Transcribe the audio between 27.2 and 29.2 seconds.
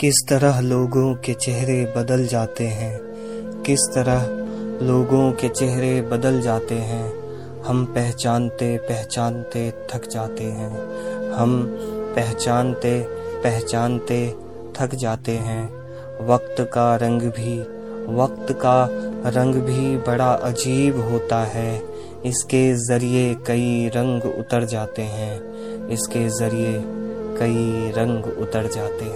कई रंग उतर जाते हैं।